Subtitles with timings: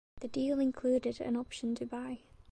[0.21, 2.21] The deal included an option to buy.